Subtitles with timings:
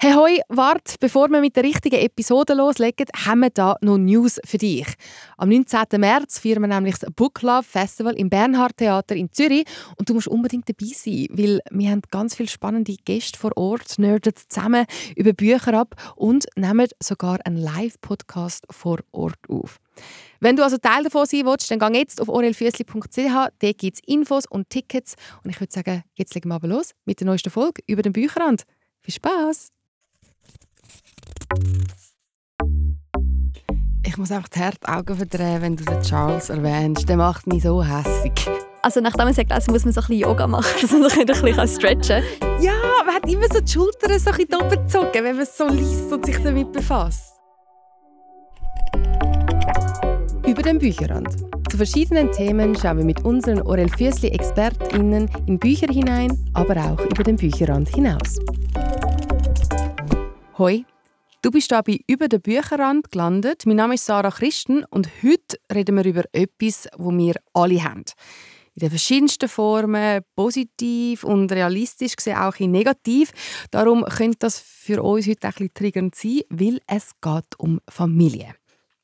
[0.00, 4.38] Hey hoi, wart, bevor wir mit der richtigen Episode loslegen, haben wir da noch News
[4.44, 4.86] für dich.
[5.36, 6.00] Am 19.
[6.00, 9.64] März feiern wir nämlich das Book Love Festival im Bernhard Theater in Zürich
[9.96, 13.98] und du musst unbedingt dabei sein, weil wir haben ganz viele spannende Gäste vor Ort,
[13.98, 19.80] nerden zusammen über Bücher ab und nehmen sogar einen Live-Podcast vor Ort auf.
[20.38, 24.00] Wenn du also Teil davon sein willst, dann geh jetzt auf orelfüssli.ch, dort gibt es
[24.06, 27.50] Infos und Tickets und ich würde sagen, jetzt legen wir aber los mit der neuesten
[27.50, 28.62] Folge über den Bücherrand.
[29.02, 29.72] Viel Spaß!
[34.04, 37.08] Ich muss einfach die Augen verdrehen, wenn du den Charles erwähnst.
[37.08, 38.48] Der macht mich so hässig.
[38.82, 41.26] Also nachdem man gelesen muss man so ein bisschen Yoga machen, dass man sich ein
[41.26, 42.62] bisschen stretchen kann.
[42.62, 42.72] Ja,
[43.04, 46.12] man hat immer so die Schultern so ein bisschen gezogen, wenn man es so liest
[46.12, 47.34] und sich damit befasst.
[50.46, 51.28] Über den Bücherrand.
[51.70, 57.00] Zu verschiedenen Themen schauen wir mit unseren Orel Füssli ExpertInnen in Bücher hinein, aber auch
[57.04, 58.38] über den Bücherrand hinaus.
[60.56, 60.84] Hoi,
[61.40, 63.64] Du bist hier bei «Über den Bücherrand» gelandet.
[63.64, 68.04] Mein Name ist Sarah Christen und heute reden wir über etwas, das wir alle haben.
[68.74, 73.30] In den verschiedensten Formen, positiv und realistisch gesehen auch in negativ.
[73.70, 78.56] Darum könnte das für uns heute ein bisschen triggernd sein, weil es geht um Familie.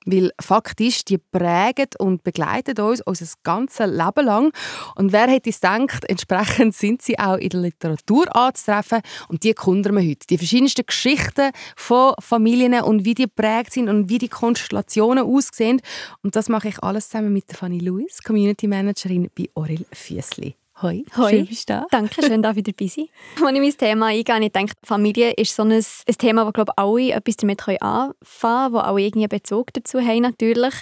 [0.04, 4.52] Weil faktisch, die prägen und begleiten uns unser ganzes Leben lang.
[4.96, 9.00] Und wer hätte es gedacht, entsprechend sind sie auch in der Literatur anzutreffen.
[9.28, 10.26] Und die erkunden wir heute.
[10.28, 15.80] Die verschiedensten Geschichten von Familien und wie die prägt sind und wie die Konstellationen aussehen.
[16.22, 20.56] Und das mache ich alles zusammen mit Fanny Lewis, Community Managerin bei Orel Füssli.
[20.82, 21.30] Hoi, Hoi.
[21.30, 21.86] schön bist du da.
[21.90, 23.06] Danke, schön, dass ich dabei sein
[23.40, 26.76] Als ich mein Thema eingehe, ich denke, Familie ist so ein, ein Thema, wo glaube
[26.76, 30.74] alle etwas damit anfangen können, wo alle irgendwie einen Bezug dazu haben natürlich.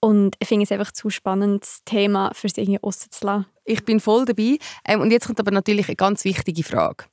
[0.00, 3.46] Und ich finde es einfach zu spannend, das Thema für sich irgendwie rauszulassen.
[3.64, 4.58] Ich bin voll dabei.
[4.86, 7.04] Ähm, und jetzt kommt aber natürlich eine ganz wichtige Frage.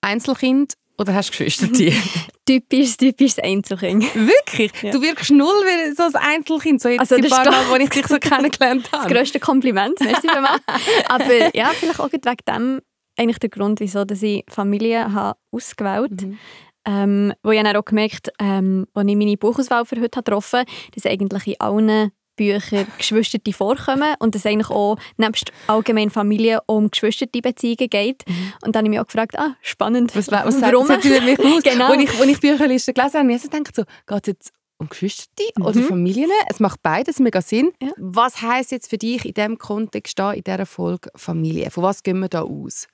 [0.00, 1.68] Einzelkind oder hast du Geschwister?
[2.46, 4.04] typisch, typisches Einzelkind.
[4.14, 4.72] Wirklich?
[4.82, 4.92] Ja.
[4.92, 7.90] Du wirkst null wie so ein Einzelkind, so jetzt also, die paar Mal, als ich
[7.90, 9.08] dich so kennengelernt habe.
[9.08, 10.28] Das grösste Kompliment, merci
[11.08, 12.80] Aber ja, vielleicht auch wegen dem
[13.16, 16.26] eigentlich der Grund, wieso dass ich Familie habe ausgewählt habe.
[16.26, 16.38] Mhm.
[16.86, 20.70] Ähm, wo ich dann auch gemerkt ähm, als ich meine Buchauswahl für heute getroffen habe,
[20.94, 26.90] dass eigentlich in allen Bücher Geschwisterte vorkommen und es eigentlich auch nebst allgemein Familie um
[26.90, 28.24] geschwisterte Beziehungen geht.
[28.26, 28.52] Mhm.
[28.64, 30.88] Und dann habe ich mich auch gefragt, ah, spannend, was, was warum?
[30.88, 31.62] Das mich aus.
[31.62, 31.92] genau.
[31.92, 34.88] Als ich, als ich Bücherliste gelesen habe, habe ich gedacht, so, geht es jetzt um
[34.88, 35.64] Geschwisterte mhm.
[35.64, 36.30] oder Familien?
[36.48, 37.72] Es macht beides mega Sinn.
[37.82, 37.90] Ja.
[37.96, 41.70] Was heisst jetzt für dich in diesem Kontext da, in dieser Folge Familie?
[41.70, 42.88] Von was gehen wir da aus?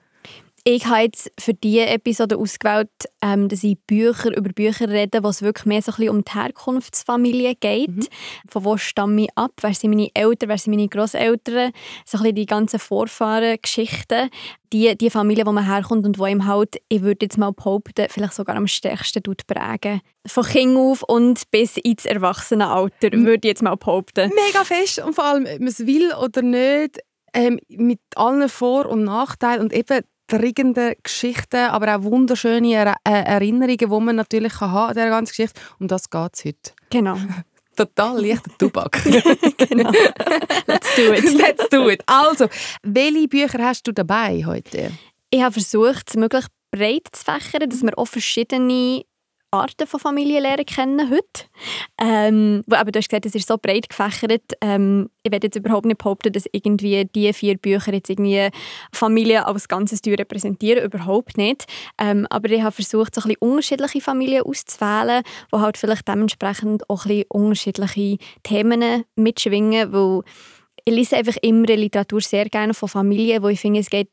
[0.72, 2.90] Ich habe jetzt für diese Episode ausgewählt,
[3.22, 6.24] ähm, dass ich Bücher über Bücher rede, wo es wirklich mehr so ein bisschen um
[6.24, 7.88] die Herkunftsfamilie geht.
[7.88, 8.06] Mhm.
[8.48, 9.50] Von wo stamme ich ab?
[9.62, 10.48] Wer sind meine Eltern?
[10.48, 11.72] Wer sind meine Großeltern?
[12.06, 14.30] So ein bisschen die ganzen Vorfahren-Geschichten.
[14.72, 18.06] Die, die Familie, wo man herkommt und wo ihm halt, ich würde jetzt mal behaupten,
[18.08, 20.02] vielleicht sogar am stärksten prägen.
[20.24, 24.30] Von Kind auf und bis ins Erwachsenenalter, würde ich jetzt mal behaupten.
[24.46, 25.00] Mega fest.
[25.00, 27.00] Und vor allem, ob man es will oder nicht,
[27.34, 33.24] ähm, mit allen Vor- und Nachteilen und eben trigende Geschichten, aber auch wunderschöne er äh,
[33.24, 35.60] Erinnerungen, die man natürlich haben an dieser ganzen Geschichte.
[35.78, 36.72] Um das geht es heute.
[36.90, 37.16] Genau.
[37.76, 39.02] Total leichter Tubak.
[39.04, 39.90] genau.
[40.66, 41.32] Let's do it.
[41.34, 42.02] Let's do it.
[42.06, 42.48] Also,
[42.82, 44.90] welche Bücher hast du dabei heute?
[45.30, 49.04] Ich habe versucht, es möglichst breit zu fächern, dass wir auch verschiedene
[49.50, 51.44] Arten von Familienlehre kennen heute.
[51.98, 54.52] Ähm, aber du hast gesagt, es ist so breit gefächert.
[54.60, 58.48] Ähm, ich werde jetzt überhaupt nicht behaupten, dass irgendwie die vier Bücher jetzt irgendwie
[58.92, 60.84] Familie als Ganzes repräsentieren.
[60.84, 61.66] Überhaupt nicht.
[61.98, 65.22] Ähm, aber ich habe versucht, so ein bisschen unterschiedliche Familien auszuwählen,
[65.52, 70.22] die halt vielleicht dementsprechend auch ein bisschen unterschiedliche Themen mitschwingen, weil
[70.84, 74.10] ich lese einfach immer Literatur sehr gerne von Familien, wo ich finde, es geht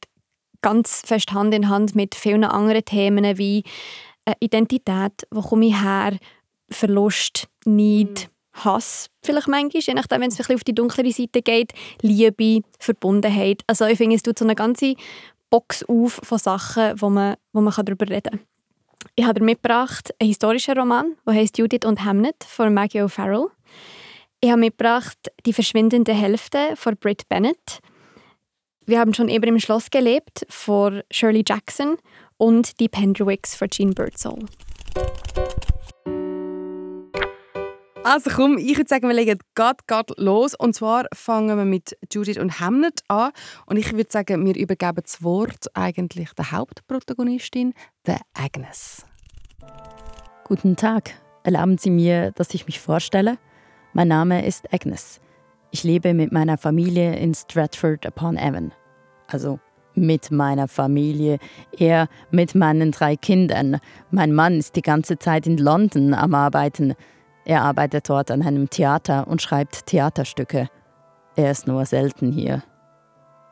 [0.62, 3.64] ganz fest Hand in Hand mit vielen anderen Themen wie
[4.27, 6.17] eine Identität, wo komme ich her,
[6.69, 8.63] Verlust, Neid, mhm.
[8.63, 13.61] Hass, vielleicht manchmal, je nachdem, wenn es ein auf die dunklere Seite geht, Liebe, Verbundenheit.
[13.67, 14.95] Also ich finde, es tut so eine ganze
[15.49, 18.39] Box auf von Sachen, wo man, wo man darüber reden kann.
[19.15, 23.47] Ich habe mitgebracht einen historischen Roman, der heißt Judith und Hamnet von Maggie O'Farrell.
[24.41, 27.80] Ich habe mitgebracht Die verschwindende Hälfte von Britt Bennett.
[28.85, 31.97] Wir haben schon eben im Schloss gelebt von Shirley Jackson
[32.38, 34.39] und die Pendrewicks von Jean Birdsall.
[38.04, 40.56] Also komm, ich würde sagen, wir legen gerade, gerade los.
[40.56, 43.31] Und zwar fangen wir mit Judith und Hamnet an.
[43.66, 47.74] Und ich würde sagen, wir übergeben das Wort eigentlich der Hauptprotagonistin,
[48.06, 49.06] der Agnes.
[50.45, 51.16] Guten Tag.
[51.44, 53.38] Erlauben Sie mir, dass ich mich vorstelle.
[53.92, 55.19] Mein Name ist Agnes.
[55.72, 58.72] Ich lebe mit meiner Familie in Stratford upon Avon,
[59.28, 59.60] also
[59.97, 61.39] mit meiner Familie,
[61.77, 63.79] eher mit meinen drei Kindern.
[64.11, 66.94] Mein Mann ist die ganze Zeit in London am Arbeiten.
[67.44, 70.69] Er arbeitet dort an einem Theater und schreibt Theaterstücke.
[71.35, 72.63] Er ist nur selten hier.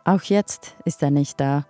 [0.05, 1.65] Auch jetzt ist er nicht da.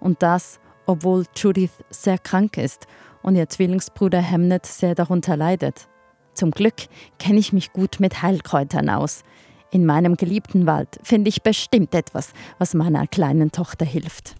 [0.00, 2.86] Und das, obwohl Judith sehr krank ist
[3.22, 5.88] und ihr Zwillingsbruder Hamnet sehr darunter leidet.
[6.34, 6.74] Zum Glück
[7.18, 9.22] kenne ich mich gut mit Heilkräutern aus.
[9.74, 14.36] In meinem geliebten Wald finde ich bestimmt etwas, was meiner kleinen Tochter hilft.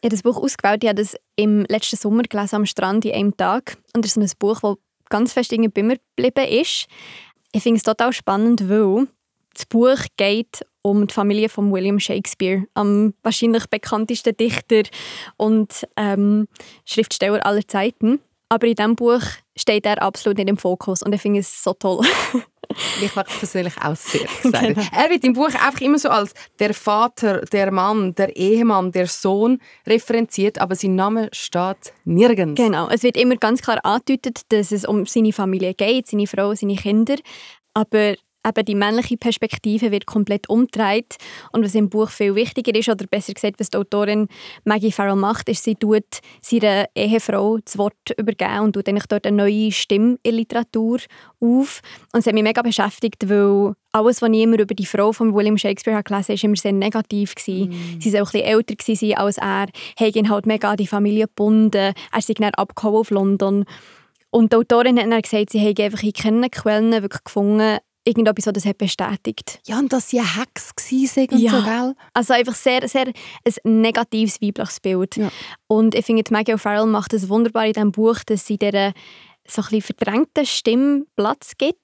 [0.00, 3.12] Ich habe das Buch ausgewählt, ich habe das im letzten Sommer gelesen am Strand in
[3.12, 3.76] einem Tag.
[3.94, 4.76] Und das ist ein Buch, das
[5.10, 6.86] ganz fest bei mir geblieben ist.
[7.52, 9.08] Ich finde es total spannend, weil
[9.52, 14.84] das Buch geht um die Familie von William Shakespeare, am wahrscheinlich bekanntesten Dichter
[15.36, 16.48] und ähm,
[16.86, 18.20] Schriftsteller aller Zeiten.
[18.48, 19.22] Aber in diesem Buch
[19.54, 22.06] steht er absolut nicht im Fokus und ich finde es so toll.
[23.00, 24.26] ich mag es persönlich auch sehr.
[24.42, 24.80] Genau.
[24.92, 29.06] Er wird im Buch einfach immer so als der Vater, der Mann, der Ehemann, der
[29.06, 32.60] Sohn referenziert, aber sein Name steht nirgends.
[32.60, 36.54] Genau, es wird immer ganz klar angedeutet, dass es um seine Familie geht, seine Frau,
[36.54, 37.16] seine Kinder.
[37.74, 38.14] Aber
[38.46, 41.16] eben die männliche Perspektive wird komplett umgedreht.
[41.52, 44.28] Und was im Buch viel wichtiger ist, oder besser gesagt, was die Autorin
[44.64, 46.04] Maggie Farrell macht, ist, sie tut
[46.40, 50.98] seiner Ehefrau das Wort übergeben und tut eigentlich dort eine neue Stimme in Literatur
[51.40, 51.80] auf.
[52.12, 55.34] Und es hat mich mega beschäftigt, weil alles, was ich immer über die Frau von
[55.34, 57.34] William Shakespeare gelesen habe, war immer sehr negativ.
[57.46, 58.00] Mm.
[58.00, 58.42] Sie war auch ein
[58.76, 59.66] bisschen älter als er,
[59.98, 63.64] hat ihn halt mega an die Familie gebunden, er ist dann abgehauen auf London.
[64.30, 68.52] Und die Autorin hat dann gesagt, sie habe einfach in keinen Quellen wirklich gefunden, irgendetwas,
[68.52, 69.60] das das bestätigt.
[69.66, 71.50] Ja, und dass sie ein Hex war und ja.
[71.50, 71.94] so, gell?
[72.14, 73.06] Also einfach sehr, sehr
[73.64, 75.16] ein negatives weibliches Bild.
[75.16, 75.30] Ja.
[75.68, 78.92] Und ich finde, Maggie O'Farrell macht es wunderbar in diesem Buch, dass sie dieser
[79.46, 81.81] so ein verdrängten Stimme Platz gibt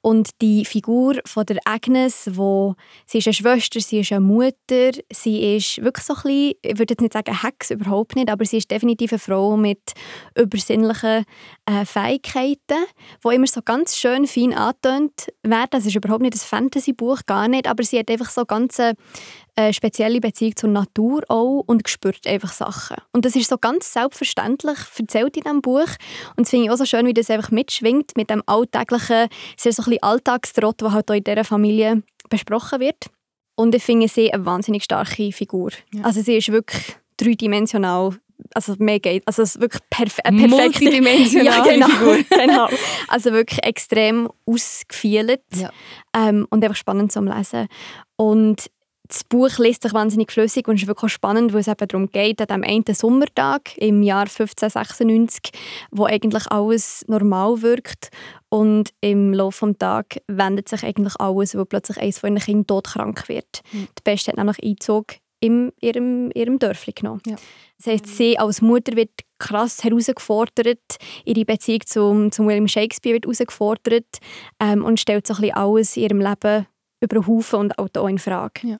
[0.00, 2.74] und die Figur von der Agnes, wo
[3.06, 6.78] sie ist eine Schwester, sie ist eine Mutter, sie ist wirklich so ein bisschen, ich
[6.78, 9.92] würde jetzt nicht sagen Hex, überhaupt nicht, aber sie ist definitiv eine Frau mit
[10.34, 11.24] übersinnlichen
[11.66, 12.86] äh, Fähigkeiten,
[13.22, 15.68] wo immer so ganz schön fein angetönt werden.
[15.70, 19.72] Das ist überhaupt nicht ein Fantasy-Buch, gar nicht, aber sie hat einfach so ganz eine
[19.72, 22.96] spezielle Beziehung zur Natur auch und spürt einfach Sachen.
[23.12, 25.88] Und das ist so ganz selbstverständlich erzählt in diesem Buch.
[26.36, 29.72] Und das finde ich auch so schön, wie das einfach mitschwingt mit dem alltäglichen, sehr
[29.72, 33.06] so ein bisschen Alltagstrott, der halt auch in dieser Familie besprochen wird.
[33.54, 35.70] Und ich finde sie eine wahnsinnig starke Figur.
[35.94, 36.04] Ja.
[36.04, 38.16] Also sie ist wirklich dreidimensional
[38.54, 40.50] also geht, also es ist wirklich perf äh, perfekt.
[40.50, 42.18] Multidimensionale ja, genau, Figur.
[42.38, 42.68] genau.
[43.08, 45.70] Also wirklich extrem ausgefeilt ja.
[46.14, 47.68] ähm, und einfach spannend zum Lesen.
[48.16, 48.70] Und
[49.08, 52.40] das Buch liest sich wahnsinnig flüssig und ist wirklich spannend, wo es eben darum geht,
[52.40, 55.52] an dem einen Sommertag im Jahr 1596,
[55.90, 58.10] wo eigentlich alles normal wirkt
[58.48, 62.66] und im Laufe des Tages wendet sich eigentlich alles, wo plötzlich eines von ihren Kindern
[62.66, 63.60] todkrank wird.
[63.72, 63.88] Mhm.
[63.98, 67.22] Die Beste hat nämlich Einzug in ihrem, ihrem Dörfli genommen.
[67.26, 67.36] Ja.
[67.78, 73.26] Das heisst, sie als Mutter wird krass herausgefordert, ihre Beziehung zum, zum William Shakespeare wird
[73.26, 74.18] herausgefordert
[74.60, 76.66] ähm, und stellt so ein bisschen alles in ihrem Leben
[77.02, 78.66] über den Haufen und auch in Frage.
[78.66, 78.76] Ja.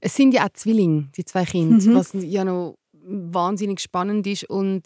[0.00, 1.94] Es sind ja auch Zwillinge, die zwei Kinder, mhm.
[1.94, 2.76] was ja noch
[3.06, 4.44] wahnsinnig spannend ist.
[4.44, 4.82] Und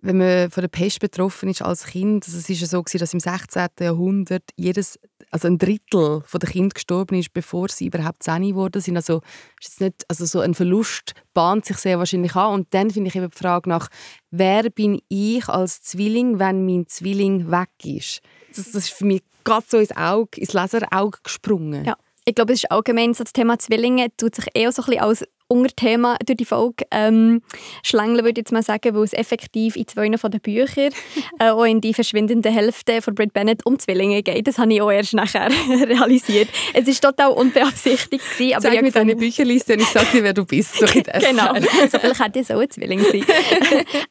[0.00, 3.14] wenn man von der Pest betroffen ist als Kind, also es ist ja so dass
[3.14, 3.66] im 16.
[3.80, 4.98] Jahrhundert jedes,
[5.30, 8.96] also ein Drittel der Kinder gestorben ist, bevor sie überhaupt zehn geworden sind.
[8.96, 9.22] Also
[9.60, 12.54] ist nicht, also so ein Verlust bahnt sich sehr wahrscheinlich an.
[12.54, 13.88] Und dann finde ich eben die Frage nach,
[14.30, 18.20] wer bin ich als Zwilling, wenn mein Zwilling weg ist?
[18.54, 21.84] Das, das ist für mich gerade so ins Auge, ins Leserauge gesprungen.
[21.84, 21.96] Ja
[22.28, 25.02] ich glaube, es ist allgemein so das Thema Zwillinge tut sich eher so ein bisschen
[25.02, 27.42] als Unterthema durch die Folge ähm,
[27.82, 30.92] schlängeln, würde ich jetzt mal sagen, weil es effektiv in zwei von den Büchern
[31.38, 34.46] äh, auch in die verschwindende Hälfte von Brit Bennett um Zwillinge geht.
[34.46, 36.48] Das habe ich auch erst nachher realisiert.
[36.74, 38.24] Es war total unbeabsichtigt.
[38.32, 40.74] Gewesen, aber Zeig mir deine Bücherliste und ich sage dir, wer du bist.
[40.74, 41.54] So genau,
[41.90, 43.24] so vielleicht hätte ich so ein Zwilling sein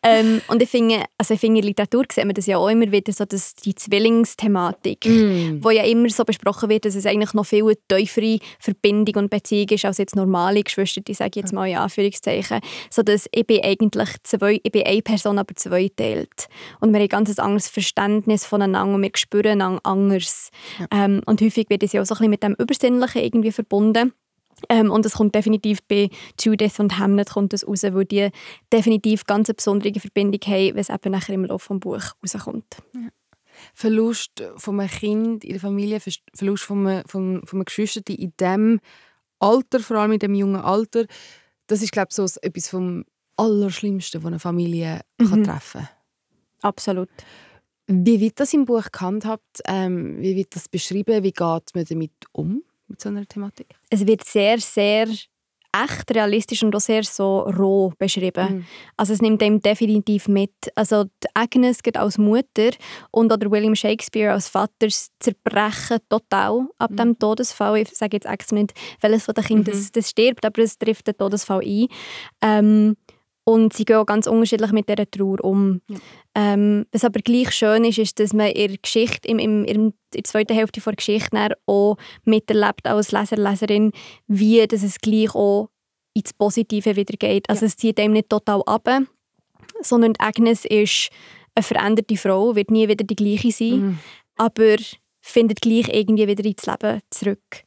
[0.04, 2.92] ähm, Und ich finde, also ich finde, in Literatur sieht man das ja auch immer
[2.92, 5.64] wieder, so dass die Zwillingsthematik, mm.
[5.64, 9.70] wo ja immer so besprochen wird, dass es eigentlich noch viel tiefere Verbindung und Beziehung
[9.70, 13.46] ist als jetzt normale Geschwister, die sage ich jetzt mal in Anführungszeichen, so dass ich
[13.46, 16.48] bin eigentlich zwei, ich bin eine Person, aber zwei teilt.
[16.80, 20.50] Und wir haben ein ganz anderes Verständnis voneinander und wir spüren einander anders.
[20.80, 21.06] Ja.
[21.06, 24.14] Ähm, und häufig wird es ja auch so ein bisschen mit dem Übersinnlichen irgendwie verbunden.
[24.70, 28.30] Ähm, und es kommt definitiv bei Judith und Hamlet kommt das raus, wo die
[28.74, 32.78] definitiv ganz eine besondere Verbindung haben, wenn es eben nachher im Laufe des Buches rauskommt.
[32.96, 33.10] Ja.
[33.74, 36.00] Verlust von einem Kind in der Familie,
[36.34, 38.80] Verlust von einem, von, von einem Geschwister in dem
[39.40, 41.06] Alter, vor allem in dem jungen Alter,
[41.68, 45.30] das ist glaube ich so etwas vom Allerschlimmsten, was eine Familie mhm.
[45.30, 45.90] kann treffen kann.
[46.62, 47.10] Absolut.
[47.88, 49.62] Wie wird das im Buch gehandhabt?
[49.66, 51.24] Ähm, wie wird das beschrieben?
[51.24, 53.76] Wie geht man damit um, mit so einer Thematik?
[53.90, 55.08] Es wird sehr, sehr
[55.72, 58.58] echt realistisch und auch sehr so roh beschrieben.
[58.58, 58.66] Mhm.
[58.96, 60.52] Also es nimmt ihm definitiv mit.
[60.76, 62.72] Also Agnes geht als Mutter
[63.12, 64.88] und oder William Shakespeare als Vater
[65.20, 66.98] zerbrechen total ab mhm.
[66.98, 67.78] dem Todesfall.
[67.78, 69.80] Ich sage jetzt extra nicht, welches von den Kindern mhm.
[69.80, 71.88] das, das, stirbt, aber es trifft den Todesfall ein.
[72.42, 72.96] Ähm,
[73.48, 75.80] und sie gehen auch ganz unterschiedlich mit dieser Trauer um.
[75.88, 75.98] Ja.
[76.36, 79.94] Ähm, was aber gleich schön ist, ist, dass man in der Geschichte, im, im, in
[80.14, 83.94] der zweiten Hälfte der Geschichte auch miterlebt als Leser, Leserin,
[84.28, 85.70] wie dass es gleich auch
[86.14, 87.50] ins Positive wieder geht.
[87.50, 87.68] Also ja.
[87.68, 88.90] es zieht einem nicht total ab,
[89.82, 91.10] sondern Agnes ist
[91.56, 94.00] eine veränderte Frau, wird nie wieder die gleiche sein, mhm.
[94.36, 94.76] aber
[95.22, 97.64] findet gleich irgendwie wieder ins Leben zurück.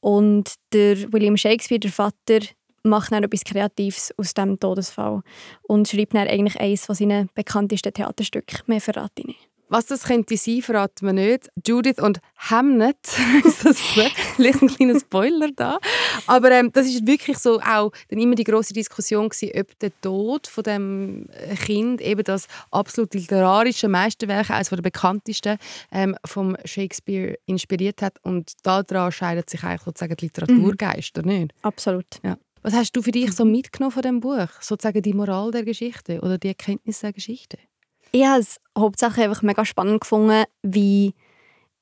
[0.00, 2.40] Und der William Shakespeare, der Vater,
[2.88, 5.22] macht dann etwas Kreatives aus diesem Todesfall
[5.62, 8.60] und schreibt dann eigentlich eines von seinen bekanntesten Theaterstücken.
[8.66, 9.48] Mehr verrate ich nicht.
[9.70, 11.50] Was das könnte sein, verraten wir nicht.
[11.66, 12.96] Judith und Hamnet
[13.44, 15.78] ist das vielleicht ein kleiner Spoiler da.
[16.26, 19.90] Aber ähm, das ist wirklich so auch dann immer die große Diskussion gewesen, ob der
[20.00, 21.26] Tod von dem
[21.60, 25.58] Kind eben das absolut literarische Meisterwerk, eines der bekanntesten
[25.92, 28.16] ähm, vom Shakespeare inspiriert hat.
[28.22, 31.22] Und daran scheidet sich eigentlich sozusagen die Literaturgeist, mhm.
[31.22, 31.54] oder nicht?
[31.62, 32.06] Absolut.
[32.22, 32.38] Ja.
[32.62, 34.48] Was hast du für dich so mitgenommen von dem Buch?
[34.60, 37.58] Sozusagen die Moral der Geschichte oder die Erkenntnis der Geschichte?
[38.12, 41.14] Ich habe es hauptsächlich einfach mega spannend gefunden, wie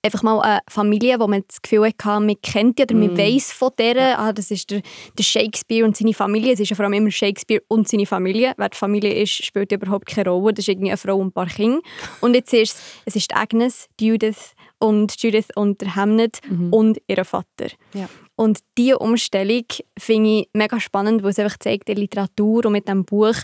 [0.06, 3.18] einfach mal eine Familie, wo man das Gefühl hatte, man kennt die oder man mm.
[3.18, 4.82] weiß von der, ah, das ist der,
[5.18, 6.52] der, Shakespeare und seine Familie.
[6.52, 8.54] Es ist ja vor allem immer Shakespeare und seine Familie.
[8.56, 10.54] Wer die Familie ist, spielt überhaupt keine Rolle.
[10.54, 11.80] Das ist irgendwie eine Frau und ein paar Kinder.
[12.20, 16.72] Und jetzt ist es ist Agnes, Judith und Judith und der Hamnet mhm.
[16.72, 17.68] und ihr Vater.
[17.92, 18.08] Ja.
[18.36, 19.64] Und diese Umstellung
[19.98, 23.36] finde ich mega spannend, weil es einfach zeigt, in Literatur und mit diesem Buch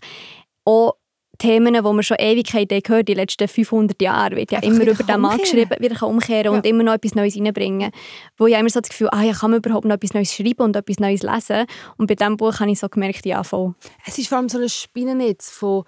[0.65, 0.95] auch
[1.39, 5.03] Themen, die wir schon Ewigkeiten gehört die letzten 500 Jahre, wird ja Einfach immer über
[5.03, 6.51] den Mann geschrieben, wieder umkehren ja.
[6.51, 7.91] und immer noch etwas Neues reinbringen.
[8.37, 10.63] Wo ich immer so das Gefühl ah ja, kann man überhaupt noch etwas Neues schreiben
[10.63, 11.67] und etwas Neues lesen?
[11.97, 13.75] Und bei diesem Buch habe ich so gemerkt, ja, voll.
[14.07, 15.85] Es ist vor allem so ein Spinnennetz von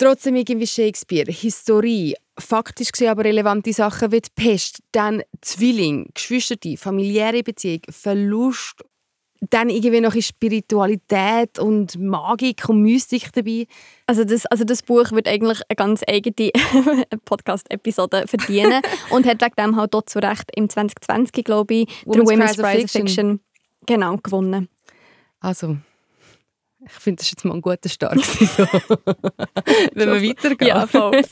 [0.00, 6.56] trotzdem irgendwie Shakespeare, Historie, faktisch gesehen aber relevante Sachen wie die Pest, dann Zwilling, Geschwister,
[6.76, 8.82] familiäre Beziehung, Verlust,
[9.48, 13.66] dann irgendwie noch Spiritualität und Magik und Mystik dabei.
[14.06, 16.50] Also das, also das Buch wird eigentlich eine ganz eigene
[17.24, 22.28] Podcast-Episode verdienen und hat wegen dem halt dort zu Recht im 2020, glaube ich, Women's
[22.28, 23.06] den Women's Prize, Prize Fiction.
[23.06, 23.40] Fiction
[23.86, 24.68] genau, gewonnen.
[25.40, 25.78] Also,
[26.86, 28.24] ich finde, das ist jetzt mal ein guter Start.
[28.24, 28.64] so.
[29.94, 30.68] Wenn wir weitergehen.
[30.68, 31.22] Ja, voll.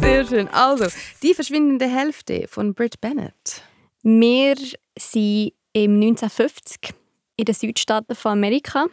[0.00, 0.48] Sehr schön.
[0.48, 0.86] Also,
[1.22, 3.62] die verschwindende Hälfte von Britt Bennett.
[4.02, 4.56] Wir
[4.98, 6.94] sind im 1950
[7.36, 8.86] in den Südstaaten von Amerika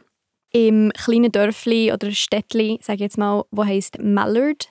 [0.52, 4.70] im kleinen Dörfli oder Städtli, sage ich jetzt mal, wo heißt Mallard.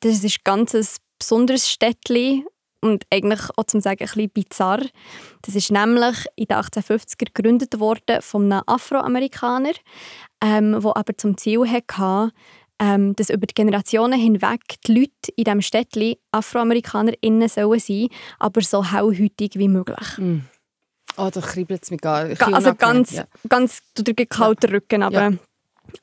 [0.00, 2.44] Das ist ein ganz besonderes Städtli
[2.82, 4.80] und eigentlich auch zum sagen ein bisschen bizarr.
[5.42, 9.72] Das ist nämlich in den 1850er gegründet worden von einem Afroamerikaner,
[10.42, 12.32] ähm, wo aber zum Ziel hatte,
[12.80, 18.08] ähm, dass über die Generationen hinweg die Leute in diesem Städtchen AfroamerikanerInnen sollen sein,
[18.40, 20.18] aber so hellhütig wie möglich.
[20.18, 20.40] Mm.
[21.16, 22.42] Oh, da kribbelt es mich gar nicht.
[22.42, 23.24] Also ganz, ja.
[23.48, 24.70] ganz, du dir kalten.
[24.70, 25.32] Rücken aber ja.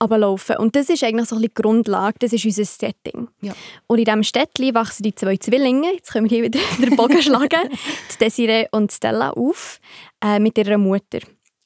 [0.01, 0.57] Runterlaufen.
[0.57, 3.27] Und das ist eigentlich so ein bisschen die Grundlage, das ist unser Setting.
[3.41, 3.53] Ja.
[3.87, 7.21] Und in diesem Städtchen wachsen die zwei Zwillinge, jetzt können wir hier wieder den Bogen
[7.21, 7.69] schlagen,
[8.19, 9.79] Desiree und Stella auf,
[10.23, 11.19] äh, mit ihrer Mutter.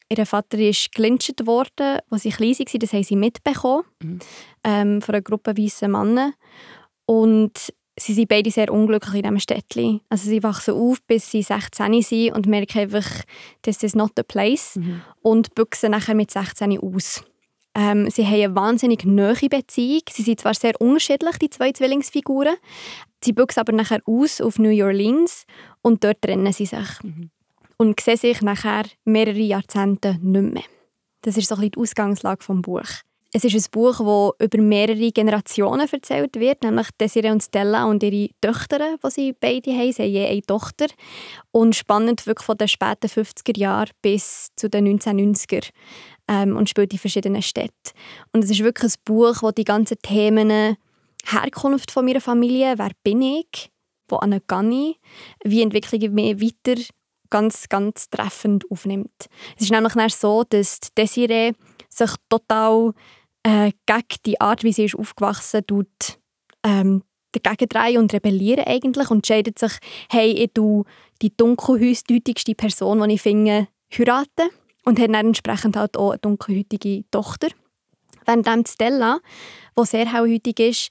[0.09, 2.79] Ihr Vater ist gelyncht worden, als sie klein waren.
[2.79, 4.19] Das haben sie mitbekommen mhm.
[4.63, 6.33] ähm, von einer Gruppe weißer Männer.
[7.05, 10.01] Und sie sind beide sehr unglücklich in diesem Städtchen.
[10.09, 13.05] Also sie wachsen auf, bis sie 16 sind und merken einfach,
[13.63, 14.75] das ist not the place.
[14.75, 15.01] Mhm.
[15.21, 17.23] Und büchsen nachher mit 16 aus.
[17.75, 20.01] Ähm, sie haben eine wahnsinnig nahe Beziehung.
[20.09, 22.55] Sie sind zwar sehr unterschiedlich, die zwei Zwillingsfiguren.
[23.23, 25.45] Sie büchsen aber nachher aus auf New Orleans
[25.81, 27.03] und dort trennen sie sich.
[27.03, 27.31] Mhm
[27.77, 30.63] und sehen sich nachher mehrere Jahrzehnte nicht mehr.
[31.21, 33.01] Das ist so ein bisschen die Ausgangslage des Buches.
[33.35, 33.97] Es ist ein Buch,
[34.37, 39.33] das über mehrere Generationen erzählt wird, nämlich Desiree und Stella und ihre Töchter, die sie
[39.33, 39.91] beide haben.
[39.91, 40.85] Sie haben je eine Tochter.
[41.49, 45.69] Und spannend wirklich von den späten 50er Jahren bis zu den 1990er
[46.27, 47.91] ähm, und spielt in verschiedenen Städten.
[48.31, 50.77] Und es ist wirklich ein Buch, das die ganzen Themen
[51.25, 53.71] Herkunft von meiner Familie, wer bin ich,
[54.07, 54.99] wo gehe ich,
[55.43, 56.81] wie entwickle ich mich weiter
[57.29, 59.27] ganz, ganz treffend aufnimmt.
[59.57, 61.53] Es ist nämlich so, dass Desiree
[61.89, 62.93] sich total
[63.43, 66.19] äh, gegen die Art, wie sie ist aufgewachsen ist,
[66.63, 69.71] ähm, dagegen und rebellieren eigentlich und entscheidet sich,
[70.11, 70.83] hey, ich tu
[71.21, 74.49] die dunkelhäutigste Person, die ich finde, heiraten
[74.85, 77.49] und hat dann entsprechend halt auch eine dunkelhäutige Tochter.
[78.25, 79.19] Während Stella,
[79.77, 80.89] die sehr hellhäutig ist,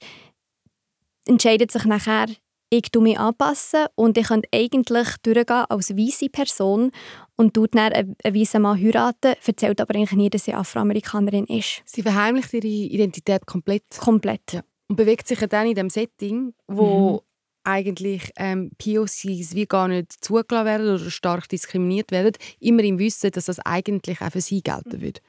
[1.25, 2.27] entscheidet sich nachher,
[2.69, 6.91] ich tu mich anpassen und ich könnte eigentlich durchgehen als weiße Person
[7.35, 11.83] und tut dann einen, weißen Mann heiraten, erzählt aber eigentlich nie, dass sie Afroamerikanerin ist.
[11.85, 13.83] Sie verheimlicht ihre Identität komplett.
[13.99, 14.53] Komplett.
[14.53, 14.63] Ja.
[14.87, 17.19] Und bewegt sich dann in dem Setting, wo mhm.
[17.63, 23.31] Eigentlich ähm, POCs wie gar nicht zugelassen werden oder stark diskriminiert werden, immer im Wissen,
[23.31, 25.21] dass das eigentlich auch für sie gelten würde.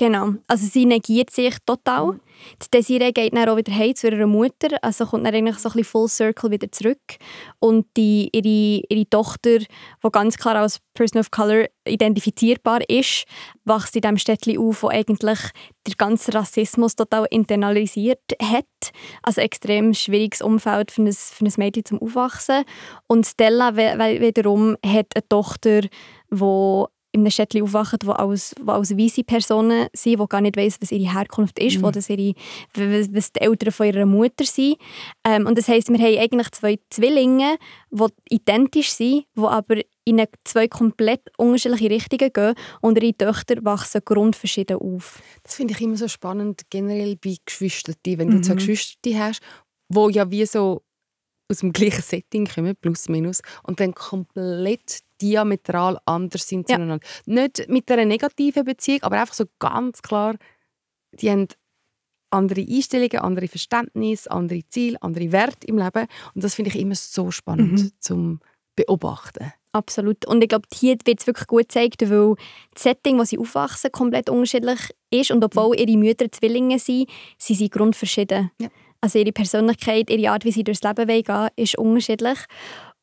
[0.00, 0.32] Genau.
[0.46, 2.12] Also sie negiert sich total.
[2.12, 2.20] Mhm.
[2.62, 5.68] Die Desiree geht dann auch wieder heim zu ihrer Mutter, also kommt dann eigentlich so
[5.68, 7.18] ein bisschen Full Circle wieder zurück.
[7.58, 13.26] Und die, ihre, ihre Tochter, die ganz klar als Person of Color identifizierbar ist,
[13.66, 15.38] wächst in diesem Städtchen auf, wo eigentlich
[15.86, 18.64] der ganze Rassismus total internalisiert hat.
[19.22, 22.64] Also ein extrem schwieriges Umfeld für ein, für ein Mädchen zum Aufwachsen.
[23.06, 28.96] Und Stella wiederum hat eine Tochter, die in einem Städtchen aufwachen, die als, wo als
[28.96, 31.82] weise Personen sind, die gar nicht wissen, was ihre Herkunft ist, mhm.
[31.82, 32.34] wo das ihre,
[32.74, 34.76] was die Eltern von ihrer Mutter sind.
[35.24, 37.56] Ähm, und das heisst, wir haben eigentlich zwei Zwillinge,
[37.90, 44.02] die identisch sind, die aber in zwei komplett unterschiedliche Richtungen gehen und ihre Töchter wachsen
[44.04, 45.20] grundverschieden auf.
[45.42, 48.32] Das finde ich immer so spannend, generell bei Geschwistern, wenn mhm.
[48.32, 49.40] du zwei Geschwister hast,
[49.88, 50.82] wo ja wie so
[51.50, 56.76] aus dem gleichen Setting kommen, plus minus, und dann komplett diametral anders sind ja.
[56.76, 57.06] zueinander.
[57.26, 60.36] Nicht mit einer negativen Beziehung, aber einfach so ganz klar,
[61.12, 61.48] die haben
[62.30, 66.06] andere Einstellungen, andere Verständnisse, andere Ziele, andere Werte im Leben.
[66.34, 67.92] Und das finde ich immer so spannend mhm.
[67.98, 68.40] zum
[68.76, 69.52] Beobachten.
[69.72, 70.26] Absolut.
[70.26, 72.34] Und ich glaube, hier wird es wirklich gut gezeigt, weil
[72.74, 75.30] das Setting, wo sie aufwachsen, komplett unterschiedlich ist.
[75.30, 77.08] Und obwohl ihre Mütter Zwillinge sind,
[77.38, 78.50] sind sie grundverschieden.
[78.60, 78.68] Ja.
[79.00, 82.38] Also ihre Persönlichkeit, ihre Art, wie sie durchs Leben gehen, ist unterschiedlich.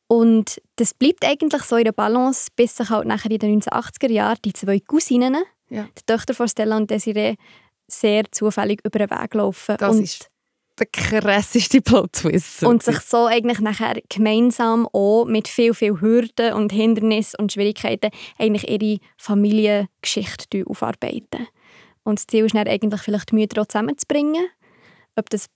[0.08, 4.10] Und das bleibt eigentlich so in der Balance, bis sich halt nachher in den 1980er
[4.10, 5.36] Jahren die zwei Cousinen,
[5.68, 5.86] ja.
[5.96, 7.36] die Töchter von Stella und Desiree,
[7.86, 9.76] sehr zufällig über den Weg laufen.
[9.78, 10.30] Das und ist
[10.78, 12.62] der krasseste Plot-Twist.
[12.62, 18.10] Und sich so eigentlich nachher gemeinsam auch mit viel, viel Hürden und Hindernissen und Schwierigkeiten
[18.38, 21.48] eigentlich ihre Familiengeschichte aufarbeiten.
[22.04, 24.46] Und das Ziel ist dann eigentlich vielleicht die Mütter auch zusammenzubringen.
[25.16, 25.48] Ob das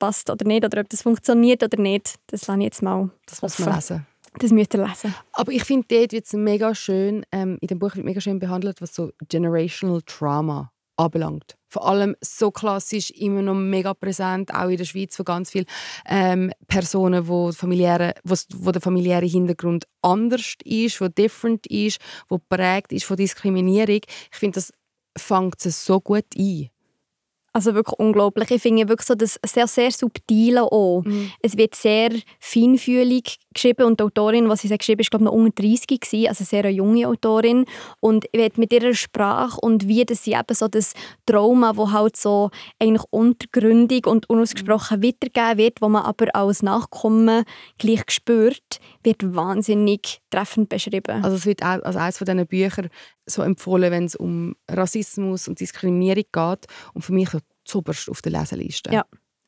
[0.00, 3.40] passt oder nicht oder ob das funktioniert oder nicht, das lasse ich jetzt mal Das
[3.42, 4.06] muss man lesen.
[4.38, 5.14] Das müsst ihr lesen.
[5.32, 8.38] Aber ich finde, dort wird es mega schön, ähm, in dem Buch wird mega schön
[8.38, 11.56] behandelt, was so Generational Trauma anbelangt.
[11.68, 15.66] Vor allem so klassisch, immer noch mega präsent, auch in der Schweiz, wo ganz viele
[16.06, 22.38] ähm, Personen, wo, familiäre, wo, wo der familiäre Hintergrund anders ist, wo different ist, wo
[22.38, 24.00] prägt ist von Diskriminierung.
[24.32, 24.72] Ich finde, das
[25.16, 26.70] fängt es so gut ein.
[27.52, 28.50] Also wirklich unglaublich.
[28.52, 31.02] Ich finde wirklich so das sehr, sehr subtile auch.
[31.04, 31.32] Mhm.
[31.42, 35.30] Es wird sehr feinfühlig geschrieben und die Autorin, was sie geschrieben hat, ist glaube ich
[35.30, 37.64] noch unter 30 gewesen, also sehr eine junge Autorin
[37.98, 40.92] und mit ihrer Sprache und wie das sie eben so das
[41.26, 45.04] Trauma, wo halt so eigentlich untergründig und unausgesprochen mhm.
[45.04, 47.44] weitergegeben wird, wo man aber als Nachkommen
[47.78, 51.24] gleich spürt, wird wahnsinnig treffend beschrieben.
[51.24, 52.88] Also es wird auch als eines von diesen Büchern
[53.26, 57.30] so empfohlen, wenn es um Rassismus und Diskriminierung geht und für mich
[57.64, 58.92] zuoberst auf der Leseliste.
[58.92, 59.04] Ja.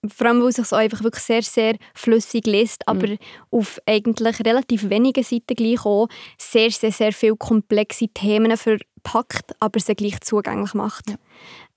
[0.09, 3.19] Vor allem, weil es sich so einfach wirklich sehr, sehr flüssig liest, aber mhm.
[3.53, 9.79] auf eigentlich relativ wenigen Seiten gleich auch sehr, sehr, sehr viele komplexe Themen verpackt, aber
[9.79, 11.11] sie gleich zugänglich macht.
[11.11, 11.17] Ja.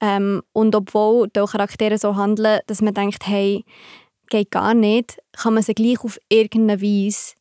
[0.02, 3.64] Ähm, und obwohl die Charaktere so handeln, dass man denkt, hey,
[4.30, 7.36] geht gar nicht, kann man sie gleich auf irgendeine Weise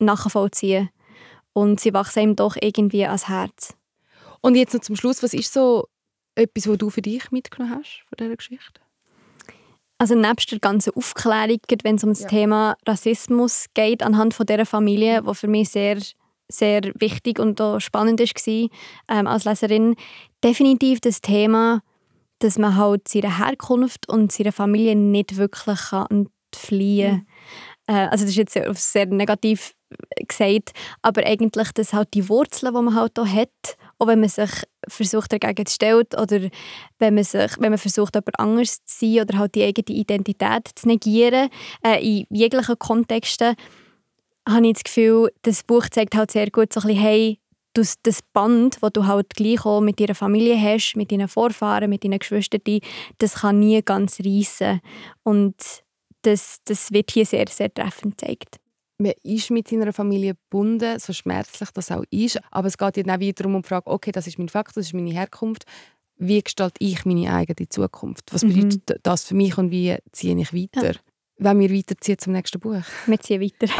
[0.00, 0.90] nachvollziehen.
[1.52, 3.74] Und sie wachsen ihm doch irgendwie ans Herz.
[4.40, 5.88] Und jetzt noch zum Schluss, was ist so
[6.34, 8.80] etwas, was du für dich mitgenommen hast von dieser Geschichte?
[9.98, 12.28] Also nebst der ganzen Aufklärung, wenn es um das ja.
[12.28, 15.98] Thema Rassismus geht, anhand von dieser Familie, die für mich sehr,
[16.48, 18.68] sehr wichtig und auch spannend war
[19.10, 19.96] ähm, als Leserin,
[20.42, 21.82] definitiv das Thema,
[22.38, 27.26] dass man halt seine Herkunft und seine Familie nicht wirklich kann fliehen
[27.86, 27.94] kann.
[27.94, 27.94] Mhm.
[27.94, 29.74] Äh, also das ist jetzt sehr, sehr negativ
[30.26, 30.72] gesagt,
[31.02, 34.50] aber eigentlich, dass halt die Wurzeln, die man halt hier hat, auch wenn man sich
[34.88, 36.48] versucht dagegen zu stellen oder
[36.98, 40.70] wenn man, sich, wenn man versucht, jemand anders zu sein oder halt die eigene Identität
[40.74, 41.50] zu negieren,
[41.84, 43.54] äh, in jeglichen Kontexten,
[44.48, 47.40] habe ich das Gefühl, das Buch zeigt halt sehr gut so ein bisschen, hey,
[47.74, 51.88] das, das Band, das du halt gleich auch mit deiner Familie hast, mit deinen Vorfahren,
[51.88, 52.80] mit deinen Geschwistern,
[53.18, 54.80] das kann nie ganz reissen.
[55.22, 55.54] Und
[56.22, 58.60] das, das wird hier sehr, sehr treffend gezeigt
[59.00, 62.40] man ist mit seiner Familie gebunden, so schmerzlich das auch ist.
[62.50, 64.86] Aber es geht dann auch wiederum um die Frage, okay, das ist mein Fakt, das
[64.86, 65.64] ist meine Herkunft.
[66.16, 68.32] Wie gestalte ich meine eigene Zukunft?
[68.32, 68.54] Was mhm.
[68.54, 70.92] bedeutet das für mich und wie ziehe ich weiter?
[70.92, 70.98] Ja.
[71.38, 72.82] Wenn wir weiterziehen zum nächsten Buch.
[73.06, 73.72] Wir ziehen weiter.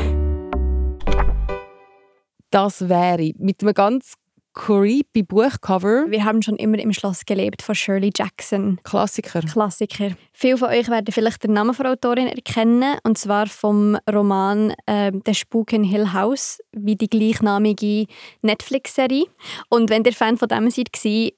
[2.51, 4.15] Das wäre mit einem ganz
[4.55, 6.07] creepy Buchcover.
[6.09, 8.79] Wir haben schon immer im Schloss gelebt von Shirley Jackson.
[8.83, 9.41] Klassiker.
[9.41, 10.11] Klassiker.
[10.33, 15.13] Viele von euch werden vielleicht den Namen der Autorin erkennen, und zwar vom Roman äh,
[15.13, 18.07] «Der Spuk in Hill House», wie die gleichnamige
[18.43, 19.27] Netflix-Serie.
[19.69, 20.89] Und wenn ihr Fan von dem seid,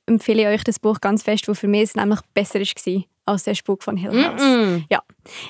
[0.06, 3.44] empfehle ich euch das Buch ganz fest, weil für mich es nämlich besser war als
[3.44, 4.42] der Spuk von Hill House.
[4.42, 4.84] Mm -mm.
[4.90, 5.00] Ja.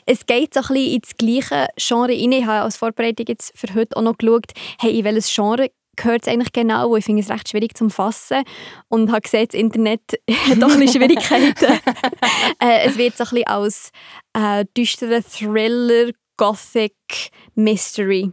[0.04, 2.32] Es geht so ein bisschen ins gleiche Genre rein.
[2.32, 6.22] Ich habe als Vorbereitung jetzt für heute auch noch geschaut, hey, in welches Genre gehört
[6.22, 6.96] es eigentlich genau?
[6.96, 8.42] Ich finde es recht schwierig zu fassen
[8.88, 11.64] und habe gesehen, das Internet hat doch ein Schwierigkeiten.
[12.60, 13.90] äh, es wird so ein bisschen als
[14.32, 18.32] äh, düsterer Thriller, Gothic, Mystery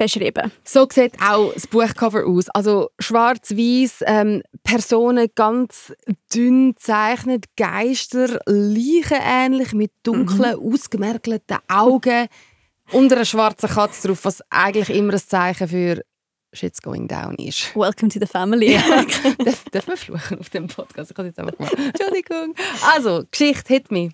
[0.00, 0.50] beschrieben.
[0.64, 2.48] So sieht auch das Buchcover aus.
[2.50, 5.92] Also schwarz-weiß, ähm, Personen ganz
[6.34, 10.72] dünn gezeichnet, Geister, leichenähnlich mit dunklen, mhm.
[10.72, 12.28] ausgemerkelten Augen.
[12.92, 16.02] Unter einer schwarzen Katze drauf, was eigentlich immer ein Zeichen für
[16.52, 17.74] Shit's going down ist.
[17.76, 18.72] Welcome to the family.
[18.72, 19.04] Ja.
[19.44, 21.10] darf, darf man fluchen auf dem Podcast?
[21.10, 21.70] Ich kann jetzt einfach mal.
[21.76, 22.54] Entschuldigung.
[22.92, 24.10] Also, Geschichte, hit me.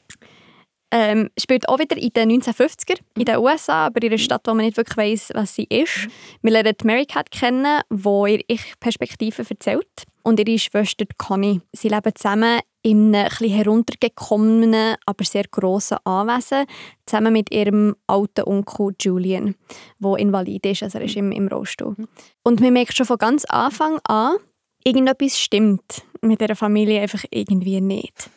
[0.92, 4.54] Ähm, spielt auch wieder in den 1950er in den USA, aber in einer Stadt, wo
[4.54, 6.08] man nicht wirklich weiß, was sie ist.
[6.42, 10.04] Wir lernen Mary Cat kennen, die ihre Ich-Perspektive erzählt.
[10.22, 11.60] Und ihre Schwester Connie.
[11.72, 16.66] Sie leben zusammen in einem etwas heruntergekommenen, aber sehr grossen Anwesen,
[17.04, 19.56] zusammen mit ihrem alten Onkel Julian,
[19.98, 21.96] der invalid ist, also er ist im, im Rollstuhl.
[22.44, 24.36] Und man merkt schon von ganz Anfang an,
[24.84, 28.30] irgendetwas stimmt mit dieser Familie einfach irgendwie nicht.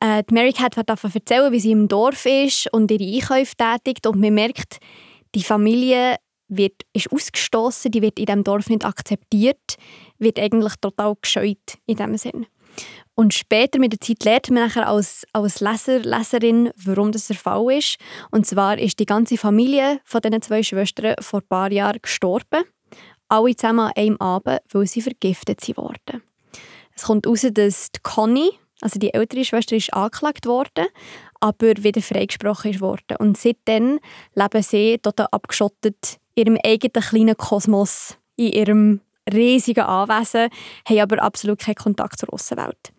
[0.00, 3.54] Äh, die Mary Cat wird davon erzählen, wie sie im Dorf ist und ihre Einkäufe
[3.56, 4.78] tätigt und man merkt,
[5.34, 6.16] die Familie
[6.48, 9.76] wird, ist ausgestoßen, die wird in diesem Dorf nicht akzeptiert,
[10.18, 12.46] wird eigentlich total gescheut in diesem Sinn.
[13.14, 17.36] Und später mit der Zeit lernt man nachher als, als Leser, Leserin, warum das der
[17.36, 17.98] Fall ist.
[18.30, 22.64] Und zwar ist die ganze Familie von diesen zwei Schwestern vor ein paar Jahren gestorben
[23.32, 26.22] alle zusammen an einem Abend, weil sie vergiftet wurden.
[26.94, 28.50] Es kommt heraus, dass die Conny,
[28.82, 30.86] also die ältere Schwester, ist angeklagt worden,
[31.40, 33.16] aber wieder freigesprochen wurde.
[33.18, 34.00] Und seitdem
[34.34, 39.00] leben sie total abgeschottet in ihrem eigenen kleinen Kosmos, in ihrem
[39.32, 40.50] riesigen Anwesen,
[40.86, 42.92] haben aber absolut keinen Kontakt zur Außenwelt.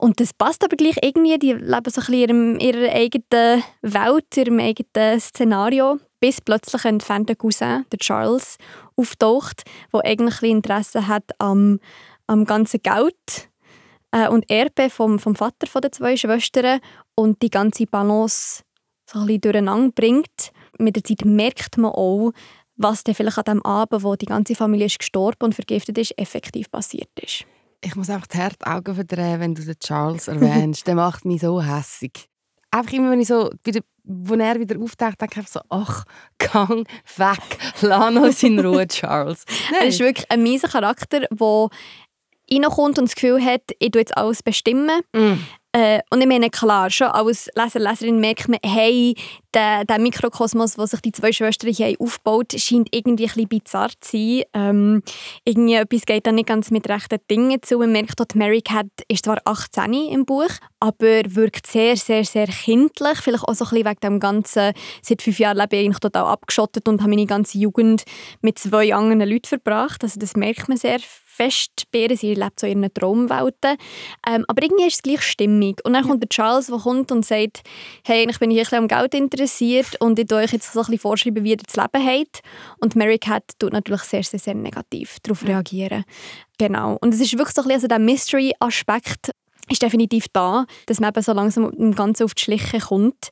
[0.00, 4.34] Und das passt aber gleich irgendwie, die leben so ein bisschen in ihrer eigenen Welt,
[4.34, 8.56] in ihrem eigenen Szenario, bis plötzlich ein entfernter Cousin, der Charles,
[8.96, 11.80] auftaucht, der eigentlich Interesse hat am,
[12.26, 13.50] am ganzen Geld
[14.12, 16.80] äh, und Erbe vom, vom Vater den zwei Schwestern
[17.14, 18.62] und die ganze Balance
[19.04, 20.50] so ein bisschen durcheinander bringt.
[20.78, 22.32] Mit der Zeit merkt man auch,
[22.76, 26.16] was dann vielleicht an dem Abend, wo die ganze Familie ist gestorben und vergiftet ist,
[26.16, 27.44] effektiv passiert ist
[27.82, 30.86] ich muss einfach die Augen verdrehen, wenn du den Charles erwähnst.
[30.86, 32.28] der macht mich so hässig.
[32.70, 36.04] Einfach immer, wenn ich so wieder, wo er wieder auftaucht, denke ich einfach so, ach,
[36.38, 39.44] gang weg, lass uns in Ruhe, Charles.
[39.70, 39.80] Nein.
[39.82, 41.28] Er ist wirklich ein mieser Charakter, der
[42.52, 45.00] reinkommt und das Gefühl hat, ich tue jetzt alles bestimmen.
[45.14, 45.38] Mm.
[45.72, 49.14] Äh, und ich meine, klar, schon als Leser, Leserin merkt man, hey,
[49.54, 53.90] der, der Mikrokosmos, den sich die zwei Schwestern hier aufbaut, scheint irgendwie ein bisschen bizarr
[54.00, 54.42] zu sein.
[54.52, 55.02] Ähm,
[55.44, 57.78] irgendwie etwas geht da nicht ganz mit rechten Dingen zu.
[57.78, 62.46] Man merkt, dass Mary Cat ist zwar 18 im Buch, aber wirkt sehr, sehr, sehr
[62.48, 63.18] kindlich.
[63.18, 66.24] Vielleicht auch so ein bisschen wegen dem Ganzen, seit fünf Jahren lebe ich eigentlich total
[66.24, 68.02] abgeschottet und habe meine ganze Jugend
[68.40, 70.02] mit zwei anderen Leuten verbracht.
[70.02, 70.98] Also das merkt man sehr
[71.30, 73.56] fest bei Sie lebt so in einer Traumwelt.
[74.26, 75.80] Ähm, aber irgendwie ist es gleich stimmig.
[75.84, 77.62] Und dann kommt der Charles, der kommt und sagt,
[78.04, 80.86] hey, ich bin hier ein bisschen am Geld interessiert und ich euch jetzt so ein
[80.86, 82.40] bisschen vorschreiben, wie ihr das Leben habt.
[82.78, 86.04] Und Mary Cat tut natürlich sehr, sehr, sehr negativ darauf reagieren.
[86.58, 86.98] Genau.
[87.00, 89.30] Und es ist wirklich so ein bisschen also der Mystery-Aspekt,
[89.70, 93.28] ist definitiv da, dass man eben so langsam im Ganzen auf die Schliche kommt.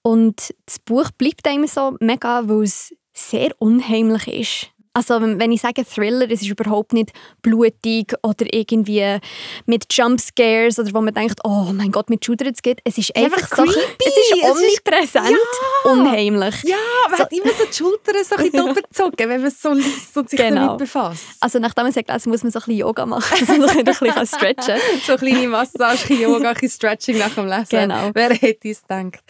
[0.00, 4.71] Und das Buch bleibt einem so mega, weil es sehr unheimlich ist.
[4.94, 9.18] Also wenn ich sage Thriller, es ist überhaupt nicht blutig oder irgendwie
[9.64, 12.80] mit Jumpscares oder wo man denkt, oh mein Gott, mit es geht.
[12.84, 15.90] Es ist einfach, einfach so, es ist omnipräsent, es ist, ja.
[15.92, 16.62] unheimlich.
[16.64, 16.76] Ja,
[17.08, 20.16] man so, hat immer so die Schultern so ein bisschen gezogen, wenn man so liest
[20.16, 20.66] und sich genau.
[20.66, 21.24] damit befasst.
[21.40, 24.26] Also nachdem man sagt, also muss man so ein bisschen Yoga machen, so ein bisschen
[24.26, 24.78] stretchen.
[25.06, 27.66] so eine kleine Massage, Yoga, ein Stretching nach dem Lesen.
[27.70, 28.10] Genau.
[28.12, 29.22] Wer hätte es gedacht?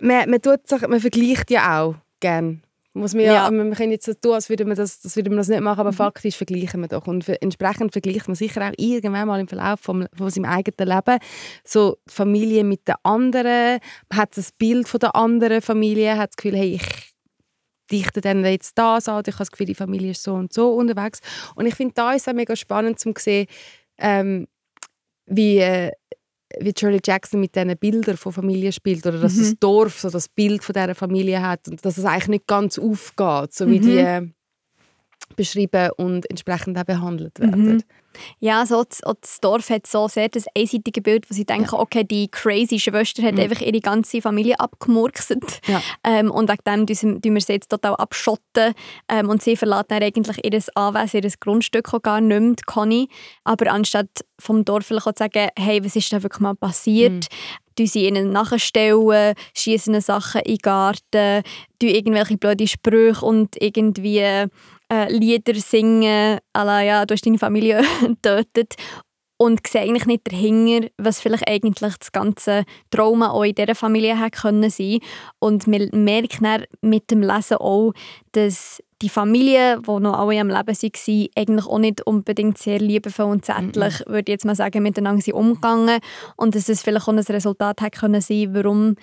[0.00, 2.60] Man, man, tut man vergleicht ja auch gerne
[2.98, 5.38] muss man, ja, wir können jetzt so tun, als würde man das, das, würde man
[5.38, 5.96] das nicht machen, aber mhm.
[5.96, 7.06] faktisch vergleichen wir doch.
[7.06, 10.94] Und für, entsprechend vergleicht man sicher auch irgendwann mal im Verlauf vom, von seinem eigenen
[10.94, 11.18] Leben
[11.64, 13.80] so die Familie mit der anderen,
[14.10, 17.14] man hat das Bild von der anderen Familie, hat das Gefühl, hey, ich
[17.90, 20.74] dichte dann jetzt das an, ich habe das Gefühl, die Familie ist so und so
[20.74, 21.20] unterwegs.
[21.54, 23.46] Und ich finde, da ist es auch mega spannend zu sehen,
[23.98, 24.46] ähm,
[25.26, 25.92] wie, äh,
[26.60, 29.40] wie Shirley Jackson mit diesen Bildern von Familie spielt oder dass mhm.
[29.40, 32.78] das Dorf so das Bild von dieser Familie hat und dass es eigentlich nicht ganz
[32.78, 33.82] aufgeht, so wie mhm.
[33.82, 34.32] die
[35.36, 37.74] beschrieben und entsprechend auch behandelt werden.
[37.74, 37.82] Mhm.
[38.40, 41.78] Ja, so das, das Dorf hat so sehr das einseitige Bild, wo sie denken, ja.
[41.78, 43.40] okay, die crazy Schwester hat mhm.
[43.40, 45.82] einfach ihre ganze Familie abgemurkst ja.
[46.04, 48.74] ähm, und wegen dem tun wir sie jetzt total abschotten
[49.08, 53.08] ähm, und sie verlassen dann eigentlich ihr Anwesen, ihr Grundstück auch gar nicht mehr, Conny.
[53.44, 57.26] Aber anstatt vom Dorf vielleicht auch zu sagen, hey, was ist da wirklich mal passiert,
[57.78, 57.86] mhm.
[57.86, 61.42] sie ihnen nachstellen, schießen Sachen in den Garten,
[61.80, 64.48] irgendwelche blöde Sprüche und irgendwie
[64.92, 68.74] äh, Lieder singen, la, ja, du hast deine Familie getötet
[69.38, 74.20] und sehe eigentlich nicht dahinter, was vielleicht eigentlich das ganze Trauma auch in dieser Familie
[74.20, 74.98] hätte können sein
[75.38, 77.92] Und man merkt dann mit dem Lesen auch,
[78.32, 83.26] dass die Familie, die noch alle am Leben waren, eigentlich auch nicht unbedingt sehr liebevoll
[83.26, 86.00] und zärtlich, mm würde ich jetzt mal sagen, miteinander sind umgegangen
[86.36, 88.96] und dass es vielleicht auch ein Resultat hätte können sein, warum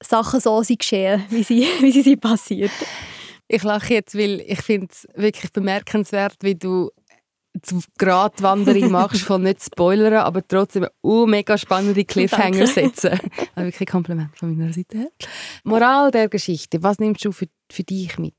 [0.00, 2.70] Sachen so sind geschehen, wie sie, wie sie sind passiert.
[3.48, 6.90] Ich lache jetzt, weil ich finde es wirklich bemerkenswert, wie du
[7.54, 13.18] die Gratwanderung machst von nicht spoilern, aber trotzdem uh, mega spannende Cliffhanger setzen.
[13.54, 15.10] Also wirklich ein Kompliment von meiner Seite her.
[15.64, 18.34] Moral der Geschichte, was nimmst du für, für dich mit?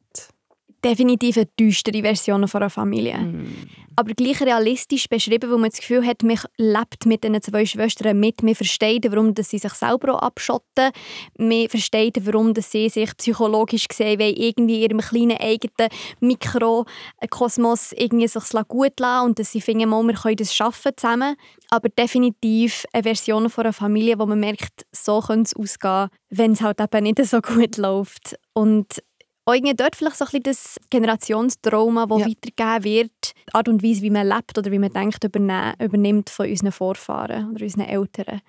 [0.83, 3.17] Definitiv eine düstere Version von einer Familie.
[3.17, 3.69] Mm.
[3.95, 8.17] Aber gleich realistisch beschrieben, wo man das Gefühl hat, man lebt mit diesen zwei Schwestern
[8.17, 8.43] mit.
[8.43, 10.91] Man versteht, warum sie sich selber auch abschotten.
[11.37, 15.89] Man versteht, warum sie sich psychologisch gesehen weil irgendwie in ihrem kleinen eigenen
[16.21, 21.35] Mikrokosmos irgendwie sich gut lassen und dass sie finden, wir können das schaffen zusammen.
[21.69, 26.53] Aber definitiv eine Version von einer Familie, wo man merkt, so könnte es ausgehen, wenn
[26.53, 28.37] es halt eben nicht so gut läuft.
[28.53, 29.03] Und
[29.45, 32.27] auch irgendwie dort vielleicht so ein bisschen das Generationstrauma, das ja.
[32.27, 36.49] weitergegeben wird, die Art und Weise, wie man lebt oder wie man denkt, übernimmt von
[36.49, 38.41] unseren Vorfahren oder unseren Eltern,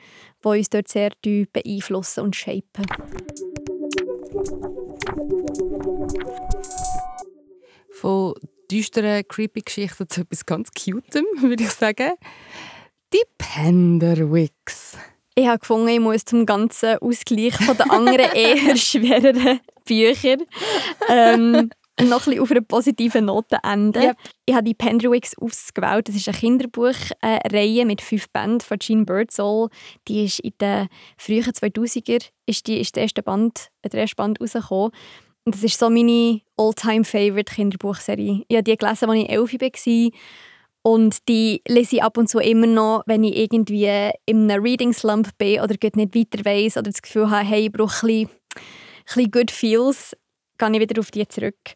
[0.45, 2.85] die uns dort sehr beeinflussen und shapen.
[7.93, 8.35] Von
[8.71, 12.13] düsteren, creepy Geschichten zu etwas ganz Cutem, würde ich sagen.
[13.13, 14.97] Die Penderwicks.
[15.41, 20.43] Ich habe gefunden, ich muss zum ganzen Ausgleich von den anderen eher schwereren Büchern
[21.09, 21.71] ähm,
[22.03, 24.03] noch ein auf einer positiven Note enden.
[24.03, 24.17] Yep.
[24.45, 26.09] Ich habe die Penderwicks ausgewählt.
[26.09, 29.69] Das ist eine Kinderbuchreihe mit fünf Bänden von Jean Birdsall.
[30.09, 34.43] Die ist in den frühen 2000er ist die, ist der erste Band, der erste Band
[34.43, 34.91] rausgekommen.
[35.47, 38.45] Und das ist so meine all-time-favorite Kinderbuchserie.
[38.47, 40.11] Ich habe die gelesen, als ich elf war.
[40.83, 44.95] Und die lese ich ab und zu immer noch, wenn ich irgendwie in einem Reading
[44.95, 48.41] Slump bin oder nicht weiter weiss oder das Gefühl habe, hey, ich brauche ein bisschen
[49.15, 50.17] bisschen Good Feels,
[50.59, 51.75] gehe ich wieder auf die zurück.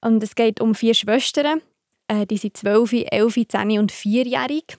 [0.00, 1.60] Und es geht um vier Schwestern.
[2.08, 4.78] Äh, die sind 12, 11, 10 und 4-jährig.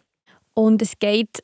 [0.54, 1.44] Und es geht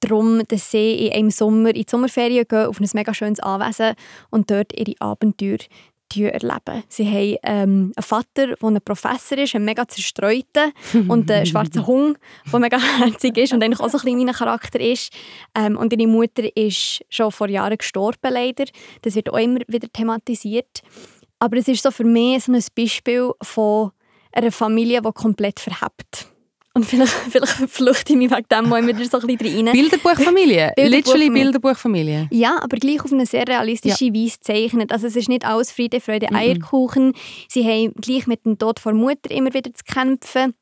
[0.00, 3.94] darum, dass sie in einem Sommer in die Sommerferien gehen, auf ein mega schönes Anwesen
[4.30, 5.58] und dort ihre Abenteuer
[6.14, 6.82] erleben.
[6.88, 10.70] Sie haben ähm, einen Vater, der ein Professor ist, ein mega zerstreuter
[11.08, 12.18] und einen schwarzen Hund,
[12.50, 15.12] der mega herzig ist und eigentlich auch so ein bisschen mein Charakter ist.
[15.54, 18.64] Ähm, und ihre Mutter ist schon vor Jahren gestorben, leider.
[19.02, 20.82] Das wird auch immer wieder thematisiert.
[21.38, 23.90] Aber es ist so für mich so ein Beispiel von
[24.32, 26.30] einer Familie, die komplett verhebt.
[26.76, 29.72] Und vielleicht, vielleicht fluchte ich mich wegen dem mal wieder so ein bisschen rein.
[29.72, 30.74] Bilderbuchfamilie?
[30.76, 32.28] Literally Bilderbuchfamilie?
[32.30, 34.12] Ja, aber gleich auf eine sehr realistische ja.
[34.12, 34.92] Weise gezeichnet.
[34.92, 37.12] Also es ist nicht alles Friede, Freude, Eierkuchen.
[37.12, 37.16] -mm.
[37.48, 40.52] Sie haben gleich mit dem Tod der Mutter immer wieder zu kämpfen.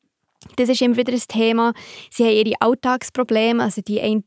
[0.57, 1.73] Das ist immer wieder ein Thema.
[2.11, 3.63] Sie haben ihre Alltagsprobleme.
[3.63, 4.23] Also die eine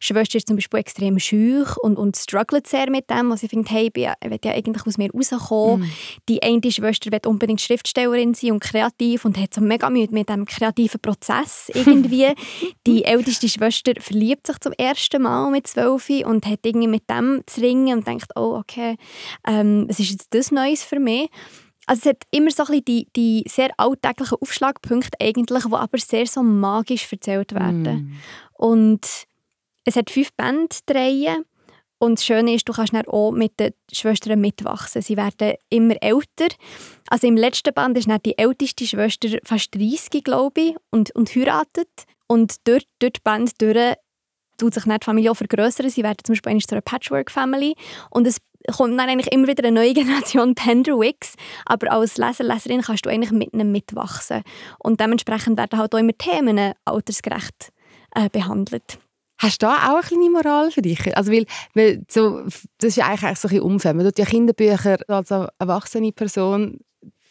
[0.00, 3.30] Schwester ist zum Beispiel extrem schüch und, und struggelt sehr mit dem.
[3.30, 5.82] Also sie findet, hey, ich will ja eigentlich aus mir rauskommen.
[5.82, 5.90] Mm.
[6.28, 10.28] Die eine Schwester will unbedingt Schriftstellerin sein und kreativ und hat so mega Mühe mit
[10.28, 12.34] dem kreativen Prozess irgendwie.
[12.86, 17.42] die älteste Schwester verliebt sich zum ersten Mal mit zwölf und hat irgendwie mit dem
[17.46, 18.96] zu ringen und denkt, oh okay,
[19.46, 21.28] ähm, was ist jetzt das Neues für mich?
[21.88, 26.26] Also es hat immer so ein die, die sehr alltäglichen Aufschlagpunkte eigentlich, die aber sehr
[26.26, 27.82] so magisch erzählt werden.
[27.82, 28.62] Mm.
[28.62, 29.06] Und
[29.84, 31.46] es hat fünf Bandreihen
[31.98, 35.00] und das Schöne ist, du kannst dann auch mit den Schwestern mitwachsen.
[35.00, 36.54] Sie werden immer älter.
[37.08, 41.34] Also im letzten Band ist dann die älteste Schwester fast 30, glaube ich, und, und
[41.34, 41.88] heiratet.
[42.26, 43.94] Und dort, dort die Band durch
[44.58, 45.88] tut sich die Familie auch vergrößern.
[45.88, 47.74] Sie werden zum Beispiel zu einer Patchwork-Family.
[48.10, 48.38] Und es
[48.76, 51.34] kommt dann eigentlich immer wieder eine neue Generation Penderwicks,
[51.66, 54.42] aber als Leser, Leserin kannst du eigentlich mit ihnen mitwachsen.
[54.78, 57.72] Und dementsprechend werden halt auch immer Themen altersgerecht
[58.14, 58.98] äh, behandelt.
[59.40, 61.16] Hast du da auch eine Moral für dich?
[61.16, 63.94] Also weil, weil so, das ist ja eigentlich so ein unfair.
[63.94, 66.80] Man tut ja Kinderbücher als erwachsene Person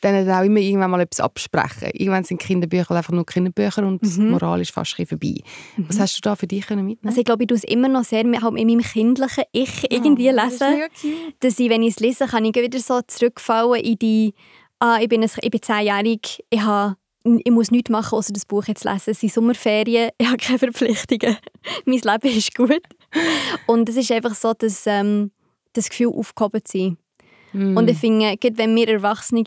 [0.04, 1.90] denen auch immer irgendwann mal etwas absprechen.
[1.94, 4.10] Irgendwann sind Kinderbücher einfach nur Kinderbücher und mhm.
[4.10, 5.36] die Moral ist fast vorbei.
[5.76, 5.86] Mhm.
[5.88, 8.04] Was hast du da für dich mitnehmen Also ich glaube, ich tue es immer noch
[8.04, 10.84] sehr halt in meinem kindlichen Ich irgendwie oh, lesen.
[11.40, 14.34] Das dass ich, wenn ich es lese, kann ich wieder so zurückfallen in die
[14.80, 18.46] ah, ich bin, ein, ich bin zehnjährig, ich, habe, ich muss nichts machen, außer das
[18.46, 19.12] Buch jetzt lesen.
[19.12, 21.38] Es sind Sommerferien, ich habe keine Verpflichtungen.
[21.86, 22.82] mein Leben ist gut.
[23.66, 25.32] Und es ist einfach so, dass ähm,
[25.74, 26.98] das Gefühl aufgehoben zu sein.
[27.54, 27.78] Mm.
[27.78, 29.44] Und ich finde, gerade wenn wir Erwachsene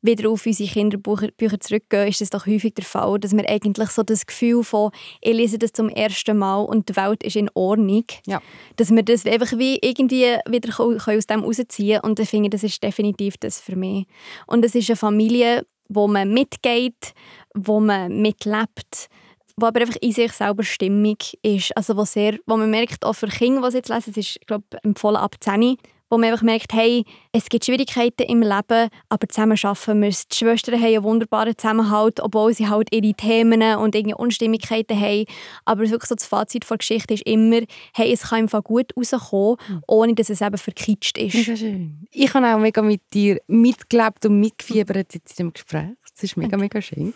[0.00, 4.02] wieder auf unsere Kinderbücher zurückgehen, ist das doch häufig der Fall, dass wir eigentlich so
[4.02, 8.04] das Gefühl von, ich lese das zum ersten Mal und die Welt ist in Ordnung,
[8.26, 8.40] ja.
[8.76, 12.10] dass wir das einfach wie irgendwie wieder aus dem rausziehen können.
[12.10, 14.06] Und ich finde, das ist definitiv das für mich.
[14.46, 17.14] Und es ist eine Familie, wo man mitgeht,
[17.54, 19.08] wo man mitlebt,
[19.56, 21.76] wo aber einfach in sich selber stimmig ist.
[21.76, 24.64] Also wo, sehr, wo man merkt, auch für Kinder, die jetzt lesen, es ist glaube
[24.82, 25.76] empfohlen ab 10,
[26.10, 30.26] wo man einfach merkt, hey, es gibt Schwierigkeiten im Leben, aber zusammen schaffen wir es.
[30.28, 35.24] Die Schwestern haben einen wunderbaren Zusammenhalt, obwohl sie halt ihre Themen und irgendwie Unstimmigkeiten haben.
[35.64, 37.60] Aber wirklich so das Fazit der Geschichte ist immer,
[37.94, 39.82] hey, es kann einfach gut rauskommen, hm.
[39.86, 41.34] ohne dass es eben verkitscht ist.
[41.34, 42.06] Mega schön.
[42.10, 45.90] Ich habe auch mega mit dir mitgelebt und mitgefiebert jetzt in dem Gespräch.
[46.20, 47.14] Das war mega, mega schön.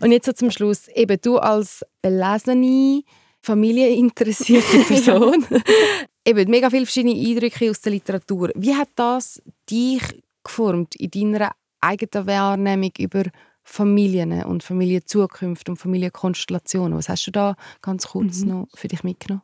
[0.00, 3.02] und jetzt so zum Schluss, eben du als belesene,
[3.42, 5.44] familieninteressierte Person
[6.24, 8.50] eben mega viele verschiedene Eindrücke aus der Literatur.
[8.54, 10.02] Wie hat das dich
[10.44, 13.24] geformt in deiner eigenen Wahrnehmung über
[13.64, 16.96] Familien und Familienzukunft und Familienkonstellationen?
[16.96, 18.48] Was hast du da ganz kurz mhm.
[18.48, 19.42] noch für dich mitgenommen?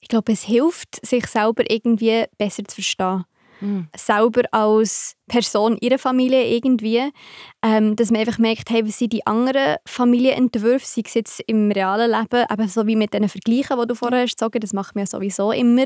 [0.00, 3.24] Ich glaube, es hilft, sich selber irgendwie besser zu verstehen
[3.96, 7.10] selber als Person ihrer Familie irgendwie,
[7.62, 11.70] ähm, dass man einfach merkt, hey, was sind die anderen Familienentwürfe, sei es jetzt im
[11.70, 14.94] realen Leben, eben so wie mit den Vergleichen, die du vorher hast gesagt, das macht
[14.94, 15.84] man ja sowieso immer,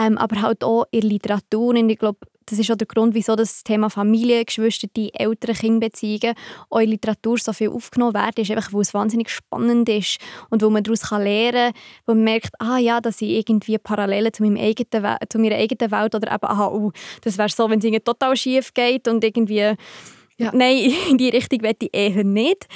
[0.00, 3.14] ähm, aber halt auch in der Literatur und ich glaube, das ist auch der Grund,
[3.14, 6.34] wieso das Thema Familie, Geschwister, die älteren Kindbeziehungen
[6.70, 10.18] auch in Literatur so viel aufgenommen wird, ist einfach, weil es wahnsinnig spannend ist
[10.50, 14.32] und wo man daraus lernen kann, wo man merkt, ah ja, dass ich irgendwie Parallelen
[14.32, 17.80] zu, meinem eigenen, zu meiner eigenen Welt oder eben, aha, uh, das wäre so, wenn
[17.80, 19.74] es total schief geht und irgendwie,
[20.38, 20.50] ja.
[20.52, 22.66] nein, in die Richtung möchte ich eher nicht.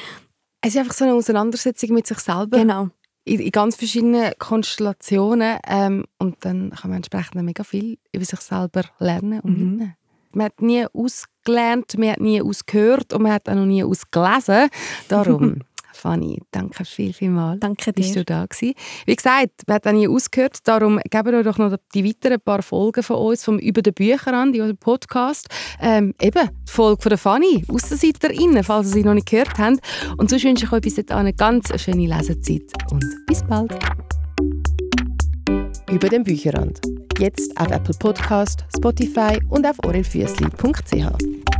[0.63, 2.59] Es ist einfach so eine Auseinandersetzung mit sich selber.
[2.59, 2.91] Genau
[3.25, 5.59] in, in ganz verschiedenen Konstellationen.
[5.67, 9.79] Ähm, und dann kann man entsprechend mega viel über sich selber lernen und mhm.
[9.79, 9.97] lernen.
[10.33, 14.69] Man hat nie ausgelernt, man hat nie ausgehört und man hat auch noch nie ausgelesen.
[15.09, 15.63] Darum
[16.01, 17.59] Fanny, danke viel, viel mal.
[17.59, 18.03] Danke dir.
[18.03, 18.75] Bist du da gewesen.
[19.07, 23.03] Wie gesagt, wir haben nie ausgehört, darum geben wir doch noch die weiteren paar Folgen
[23.03, 25.49] von uns vom «Über den Bücher» an, die Podcast.
[25.81, 29.79] Ähm, eben, die Folge von der Fanny, AussenseiterInnen, falls Sie sie noch nicht gehört haben.
[30.17, 33.79] Und sonst wünsche ich euch bis jetzt eine ganz schöne Lesezeit und bis bald.
[35.91, 36.81] «Über den Bücherrand».
[37.19, 41.60] Jetzt auf Apple Podcast, Spotify und auf orelfüssli.ch.